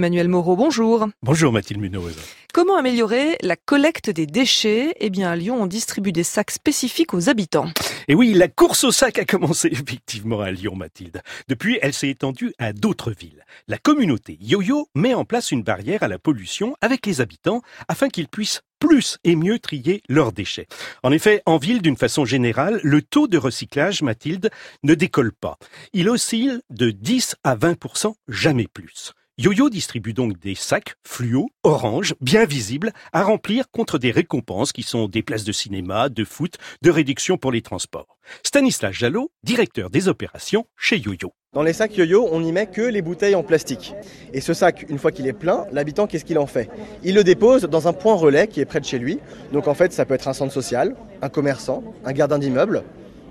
Manuel 0.00 0.28
Moreau, 0.28 0.54
bonjour. 0.54 1.08
Bonjour 1.24 1.52
Mathilde 1.52 1.80
Munoz. 1.80 2.14
Comment 2.54 2.76
améliorer 2.76 3.36
la 3.42 3.56
collecte 3.56 4.10
des 4.10 4.26
déchets? 4.26 4.94
Eh 5.00 5.10
bien, 5.10 5.28
à 5.28 5.34
Lyon, 5.34 5.60
on 5.60 5.66
distribue 5.66 6.12
des 6.12 6.22
sacs 6.22 6.52
spécifiques 6.52 7.14
aux 7.14 7.28
habitants. 7.28 7.66
Et 8.06 8.14
oui, 8.14 8.32
la 8.32 8.46
course 8.46 8.84
au 8.84 8.92
sac 8.92 9.18
a 9.18 9.24
commencé 9.24 9.68
effectivement 9.72 10.40
à 10.40 10.52
Lyon, 10.52 10.76
Mathilde. 10.76 11.20
Depuis, 11.48 11.80
elle 11.82 11.94
s'est 11.94 12.10
étendue 12.10 12.54
à 12.58 12.72
d'autres 12.72 13.10
villes. 13.10 13.44
La 13.66 13.76
communauté 13.76 14.38
Yo-Yo 14.40 14.86
met 14.94 15.14
en 15.14 15.24
place 15.24 15.50
une 15.50 15.64
barrière 15.64 16.04
à 16.04 16.08
la 16.08 16.20
pollution 16.20 16.76
avec 16.80 17.04
les 17.04 17.20
habitants 17.20 17.62
afin 17.88 18.08
qu'ils 18.08 18.28
puissent 18.28 18.60
plus 18.78 19.18
et 19.24 19.34
mieux 19.34 19.58
trier 19.58 20.02
leurs 20.08 20.30
déchets. 20.30 20.68
En 21.02 21.10
effet, 21.10 21.42
en 21.44 21.58
ville, 21.58 21.82
d'une 21.82 21.96
façon 21.96 22.24
générale, 22.24 22.78
le 22.84 23.02
taux 23.02 23.26
de 23.26 23.36
recyclage, 23.36 24.02
Mathilde, 24.02 24.50
ne 24.84 24.94
décolle 24.94 25.32
pas. 25.32 25.58
Il 25.92 26.08
oscille 26.08 26.60
de 26.70 26.92
10 26.92 27.34
à 27.42 27.56
20% 27.56 28.14
jamais 28.28 28.68
plus. 28.72 29.12
YoYo 29.40 29.70
distribue 29.70 30.14
donc 30.14 30.40
des 30.40 30.56
sacs 30.56 30.96
fluo, 31.06 31.48
orange, 31.62 32.16
bien 32.20 32.44
visibles, 32.44 32.90
à 33.12 33.22
remplir 33.22 33.70
contre 33.70 33.96
des 33.96 34.10
récompenses 34.10 34.72
qui 34.72 34.82
sont 34.82 35.06
des 35.06 35.22
places 35.22 35.44
de 35.44 35.52
cinéma, 35.52 36.08
de 36.08 36.24
foot, 36.24 36.54
de 36.82 36.90
réduction 36.90 37.36
pour 37.36 37.52
les 37.52 37.62
transports. 37.62 38.18
Stanislas 38.42 38.92
Jalot, 38.92 39.30
directeur 39.44 39.90
des 39.90 40.08
opérations 40.08 40.66
chez 40.76 40.96
YoYo. 40.96 41.32
Dans 41.54 41.62
les 41.62 41.72
sacs 41.72 41.96
yo-yo, 41.96 42.26
on 42.32 42.40
n'y 42.40 42.50
met 42.50 42.66
que 42.66 42.82
les 42.82 43.00
bouteilles 43.00 43.36
en 43.36 43.44
plastique. 43.44 43.94
Et 44.32 44.40
ce 44.40 44.54
sac, 44.54 44.84
une 44.88 44.98
fois 44.98 45.12
qu'il 45.12 45.28
est 45.28 45.32
plein, 45.32 45.66
l'habitant, 45.70 46.08
qu'est-ce 46.08 46.24
qu'il 46.24 46.38
en 46.40 46.48
fait? 46.48 46.68
Il 47.04 47.14
le 47.14 47.22
dépose 47.22 47.62
dans 47.62 47.86
un 47.86 47.92
point 47.92 48.14
relais 48.14 48.48
qui 48.48 48.60
est 48.60 48.64
près 48.64 48.80
de 48.80 48.84
chez 48.84 48.98
lui. 48.98 49.20
Donc 49.52 49.68
en 49.68 49.74
fait, 49.74 49.92
ça 49.92 50.04
peut 50.04 50.14
être 50.14 50.26
un 50.26 50.32
centre 50.32 50.52
social, 50.52 50.96
un 51.22 51.28
commerçant, 51.28 51.84
un 52.04 52.12
gardien 52.12 52.40
d'immeuble 52.40 52.82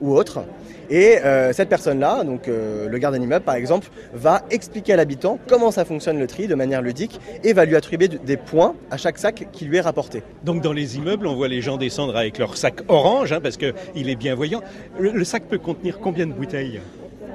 ou 0.00 0.14
autre. 0.14 0.44
Et 0.90 1.18
euh, 1.18 1.52
cette 1.52 1.68
personne-là, 1.68 2.24
donc 2.24 2.48
euh, 2.48 2.88
le 2.88 2.98
gardien 2.98 3.20
d'immeuble 3.20 3.44
par 3.44 3.54
exemple, 3.54 3.88
va 4.12 4.42
expliquer 4.50 4.92
à 4.92 4.96
l'habitant 4.96 5.38
comment 5.48 5.70
ça 5.70 5.84
fonctionne 5.84 6.18
le 6.18 6.26
tri 6.26 6.46
de 6.46 6.54
manière 6.54 6.82
ludique 6.82 7.20
et 7.42 7.52
va 7.52 7.64
lui 7.64 7.76
attribuer 7.76 8.08
des 8.08 8.36
points 8.36 8.74
à 8.90 8.96
chaque 8.96 9.18
sac 9.18 9.48
qui 9.52 9.64
lui 9.64 9.78
est 9.78 9.82
rapporté. 9.82 10.22
Donc 10.44 10.62
dans 10.62 10.72
les 10.72 10.96
immeubles, 10.96 11.26
on 11.26 11.34
voit 11.34 11.48
les 11.48 11.62
gens 11.62 11.76
descendre 11.76 12.16
avec 12.16 12.38
leur 12.38 12.56
sac 12.56 12.82
orange, 12.88 13.32
hein, 13.32 13.40
parce 13.42 13.56
qu'il 13.56 14.08
est 14.08 14.16
bien 14.16 14.34
voyant. 14.34 14.60
le 14.98 15.24
sac 15.24 15.44
peut 15.44 15.58
contenir 15.58 16.00
combien 16.00 16.26
de 16.26 16.32
bouteilles? 16.32 16.80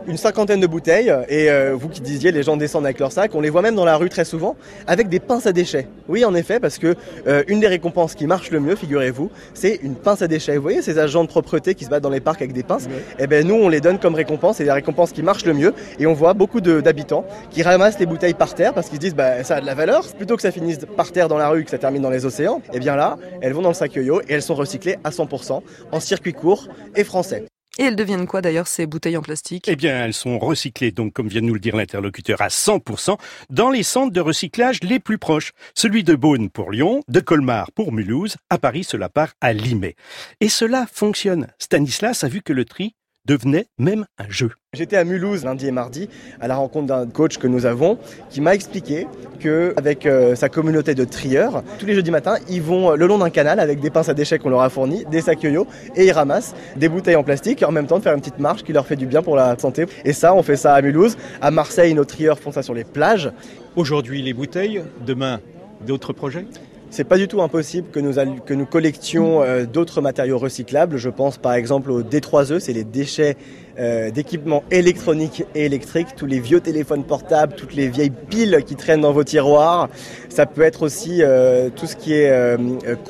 Une 0.09 0.17
cinquantaine 0.17 0.59
de 0.59 0.65
bouteilles 0.65 1.13
et 1.29 1.51
euh, 1.51 1.75
vous 1.75 1.87
qui 1.87 2.01
disiez 2.01 2.31
les 2.31 2.41
gens 2.41 2.57
descendent 2.57 2.85
avec 2.85 2.99
leur 2.99 3.11
sac, 3.11 3.35
on 3.35 3.41
les 3.41 3.51
voit 3.51 3.61
même 3.61 3.75
dans 3.75 3.85
la 3.85 3.95
rue 3.95 4.09
très 4.09 4.25
souvent 4.25 4.55
avec 4.87 5.07
des 5.07 5.19
pinces 5.19 5.45
à 5.45 5.51
déchets. 5.51 5.87
Oui 6.07 6.25
en 6.25 6.33
effet 6.33 6.59
parce 6.59 6.79
que 6.79 6.95
euh, 7.27 7.43
une 7.47 7.59
des 7.59 7.67
récompenses 7.67 8.15
qui 8.15 8.25
marche 8.25 8.49
le 8.49 8.59
mieux, 8.59 8.75
figurez-vous, 8.75 9.29
c'est 9.53 9.79
une 9.83 9.93
pince 9.95 10.23
à 10.23 10.27
déchets. 10.27 10.55
Vous 10.55 10.63
voyez 10.63 10.81
ces 10.81 10.97
agents 10.97 11.23
de 11.23 11.29
propreté 11.29 11.75
qui 11.75 11.85
se 11.85 11.91
battent 11.91 12.01
dans 12.01 12.09
les 12.09 12.21
parcs 12.21 12.41
avec 12.41 12.53
des 12.53 12.63
pinces 12.63 12.87
Eh 13.19 13.27
bien 13.27 13.43
nous 13.43 13.53
on 13.53 13.69
les 13.69 13.81
donne 13.81 13.99
comme 13.99 14.15
récompense, 14.15 14.57
c'est 14.57 14.63
des 14.63 14.71
récompenses 14.71 15.11
qui 15.11 15.21
marchent 15.21 15.45
le 15.45 15.53
mieux 15.53 15.75
et 15.99 16.07
on 16.07 16.13
voit 16.13 16.33
beaucoup 16.33 16.59
d'habitants 16.59 17.23
qui 17.51 17.61
ramassent 17.61 17.99
les 17.99 18.07
bouteilles 18.07 18.33
par 18.33 18.55
terre 18.55 18.73
parce 18.73 18.89
qu'ils 18.89 18.97
se 18.97 19.01
disent 19.01 19.15
bah 19.15 19.43
ça 19.43 19.57
a 19.57 19.61
de 19.61 19.67
la 19.67 19.75
valeur, 19.75 20.07
plutôt 20.17 20.35
que 20.35 20.41
ça 20.41 20.51
finisse 20.51 20.79
par 20.97 21.11
terre 21.11 21.27
dans 21.27 21.37
la 21.37 21.49
rue 21.49 21.63
que 21.63 21.69
ça 21.69 21.77
termine 21.77 22.01
dans 22.01 22.09
les 22.09 22.25
océans. 22.25 22.61
Et 22.73 22.77
eh 22.77 22.79
bien 22.79 22.95
là, 22.95 23.17
elles 23.41 23.53
vont 23.53 23.61
dans 23.61 23.69
le 23.69 23.75
sac 23.75 23.93
yo-yo 23.93 24.21
et 24.21 24.33
elles 24.33 24.41
sont 24.41 24.55
recyclées 24.55 24.97
à 25.03 25.11
100% 25.11 25.61
en 25.91 25.99
circuit 25.99 26.33
court 26.33 26.67
et 26.95 27.03
français. 27.03 27.45
Et 27.79 27.83
elles 27.83 27.95
deviennent 27.95 28.27
quoi 28.27 28.41
d'ailleurs 28.41 28.67
ces 28.67 28.85
bouteilles 28.85 29.15
en 29.15 29.21
plastique? 29.21 29.69
Eh 29.69 29.77
bien, 29.77 30.03
elles 30.03 30.13
sont 30.13 30.37
recyclées, 30.37 30.91
donc 30.91 31.13
comme 31.13 31.29
vient 31.29 31.39
de 31.39 31.45
nous 31.45 31.53
le 31.53 31.61
dire 31.61 31.77
l'interlocuteur, 31.77 32.41
à 32.41 32.49
100% 32.49 33.17
dans 33.49 33.69
les 33.69 33.83
centres 33.83 34.11
de 34.11 34.19
recyclage 34.19 34.83
les 34.83 34.99
plus 34.99 35.17
proches. 35.17 35.53
Celui 35.75 36.03
de 36.03 36.13
Beaune 36.13 36.49
pour 36.49 36.71
Lyon, 36.71 37.01
de 37.07 37.21
Colmar 37.21 37.71
pour 37.71 37.93
Mulhouse, 37.93 38.35
à 38.49 38.57
Paris 38.57 38.83
cela 38.83 39.07
part 39.07 39.31
à 39.39 39.53
Limay. 39.53 39.95
Et 40.41 40.49
cela 40.49 40.87
fonctionne. 40.91 41.47
Stanislas 41.57 42.25
a 42.25 42.27
vu 42.27 42.41
que 42.41 42.51
le 42.51 42.65
tri 42.65 42.95
devenait 43.29 43.67
même 43.77 44.05
un 44.17 44.27
jeu. 44.27 44.49
J'étais 44.73 44.97
à 44.97 45.03
Mulhouse 45.03 45.45
lundi 45.45 45.67
et 45.67 45.71
mardi 45.71 46.09
à 46.41 46.47
la 46.47 46.55
rencontre 46.55 46.87
d'un 46.87 47.05
coach 47.05 47.37
que 47.37 47.45
nous 47.45 47.67
avons 47.67 47.99
qui 48.31 48.41
m'a 48.41 48.55
expliqué 48.55 49.07
que 49.39 49.73
avec 49.77 50.07
euh, 50.07 50.33
sa 50.33 50.49
communauté 50.49 50.95
de 50.95 51.03
trieurs, 51.05 51.63
tous 51.77 51.85
les 51.85 51.93
jeudis 51.93 52.09
matins, 52.09 52.37
ils 52.49 52.61
vont 52.61 52.91
euh, 52.91 52.95
le 52.95 53.05
long 53.05 53.19
d'un 53.19 53.29
canal 53.29 53.59
avec 53.59 53.81
des 53.81 53.91
pinces 53.91 54.09
à 54.09 54.15
déchets 54.15 54.39
qu'on 54.39 54.49
leur 54.49 54.61
a 54.61 54.69
fournis, 54.69 55.05
des 55.11 55.21
sacs 55.21 55.43
yo-yo 55.43 55.67
et 55.95 56.07
ils 56.07 56.11
ramassent 56.11 56.55
des 56.75 56.89
bouteilles 56.89 57.15
en 57.15 57.23
plastique 57.23 57.61
et 57.61 57.65
en 57.65 57.71
même 57.71 57.85
temps 57.85 57.99
de 57.99 58.03
faire 58.03 58.15
une 58.15 58.19
petite 58.19 58.39
marche 58.39 58.63
qui 58.63 58.73
leur 58.73 58.87
fait 58.87 58.95
du 58.95 59.05
bien 59.05 59.21
pour 59.21 59.35
la 59.35 59.57
santé. 59.59 59.85
Et 60.05 60.13
ça, 60.13 60.33
on 60.33 60.41
fait 60.41 60.57
ça 60.57 60.73
à 60.73 60.81
Mulhouse. 60.81 61.15
À 61.39 61.51
Marseille, 61.51 61.93
nos 61.93 62.05
trieurs 62.05 62.39
font 62.39 62.51
ça 62.51 62.63
sur 62.63 62.73
les 62.73 62.83
plages. 62.83 63.31
Aujourd'hui, 63.75 64.23
les 64.23 64.33
bouteilles, 64.33 64.81
demain, 65.05 65.39
d'autres 65.85 66.13
projets? 66.13 66.45
C'est 66.89 67.03
pas 67.03 67.17
du 67.17 67.27
tout 67.27 67.41
impossible 67.41 67.89
que 67.91 67.99
nous, 67.99 68.13
que 68.45 68.53
nous 68.53 68.65
collections 68.65 69.41
euh, 69.41 69.65
d'autres 69.65 70.01
matériaux 70.01 70.37
recyclables. 70.37 70.97
Je 70.97 71.09
pense 71.09 71.37
par 71.37 71.53
exemple 71.53 71.91
aux 71.91 72.01
D3E, 72.01 72.59
c'est 72.59 72.73
les 72.73 72.83
déchets 72.83 73.37
euh, 73.79 74.09
d'équipements 74.11 74.63
électroniques 74.71 75.43
et 75.55 75.65
électriques, 75.65 76.09
tous 76.17 76.25
les 76.25 76.39
vieux 76.39 76.59
téléphones 76.59 77.03
portables, 77.03 77.53
toutes 77.55 77.75
les 77.75 77.87
vieilles 77.87 78.11
piles 78.11 78.63
qui 78.65 78.75
traînent 78.75 79.01
dans 79.01 79.13
vos 79.13 79.23
tiroirs. 79.23 79.89
Ça 80.29 80.45
peut 80.45 80.63
être 80.63 80.81
aussi 80.81 81.21
euh, 81.21 81.69
tout 81.75 81.85
ce 81.85 81.95
qui 81.95 82.13
est 82.13 82.57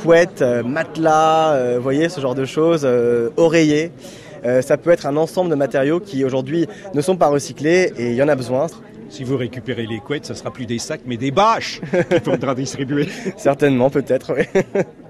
couette, 0.01 0.43
matelas, 0.65 1.75
vous 1.75 1.83
voyez, 1.83 2.09
ce 2.09 2.19
genre 2.19 2.35
de 2.35 2.45
choses, 2.45 2.87
oreillers. 3.37 3.91
ça 4.61 4.77
peut 4.77 4.91
être 4.91 5.05
un 5.05 5.17
ensemble 5.17 5.49
de 5.49 5.55
matériaux 5.55 5.99
qui 5.99 6.23
aujourd'hui 6.23 6.67
ne 6.93 7.01
sont 7.01 7.17
pas 7.17 7.27
recyclés 7.27 7.93
et 7.97 8.09
il 8.09 8.15
y 8.15 8.23
en 8.23 8.27
a 8.27 8.35
besoin. 8.35 8.67
Si 9.09 9.23
vous 9.23 9.37
récupérez 9.37 9.85
les 9.87 9.99
couettes, 9.99 10.25
ça 10.25 10.35
sera 10.35 10.51
plus 10.51 10.65
des 10.65 10.79
sacs, 10.79 11.01
mais 11.05 11.17
des 11.17 11.31
bâches 11.31 11.81
qu'il 12.09 12.19
faudra 12.21 12.53
distribuer. 12.53 13.07
Certainement, 13.37 13.89
peut-être, 13.89 14.35
oui. 14.35 14.63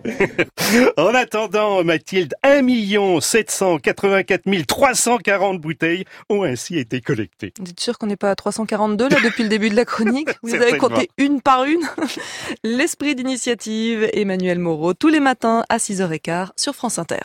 en 0.98 1.14
attendant, 1.14 1.84
Mathilde, 1.84 2.34
1 2.44 3.20
784 3.20 4.66
340 4.66 5.60
bouteilles 5.60 6.06
ont 6.30 6.44
ainsi 6.44 6.78
été 6.78 7.02
collectées. 7.02 7.54
Vous 7.60 7.70
êtes 7.70 7.80
sûr 7.80 7.98
qu'on 7.98 8.08
n'est 8.08 8.16
pas 8.16 8.32
à 8.32 8.36
342 8.36 9.10
là 9.10 9.18
depuis 9.24 9.44
le 9.44 9.50
début 9.50 9.70
de 9.70 9.76
la 9.76 9.86
chronique 9.86 10.30
Vous 10.44 10.56
avez 10.56 10.78
compté 10.78 11.10
une 11.18 11.42
par 11.42 11.66
une 11.66 11.82
L'esprit 12.64 13.16
d'initiative, 13.16 14.10
Emmanuel 14.14 14.60
Moreau, 14.60 14.94
tous 14.94 15.10
les 15.10 15.20
matins 15.20 15.64
à 15.70 15.78
6h15 15.78 16.50
sur 16.56 16.74
France 16.74 17.00
Inter. 17.00 17.20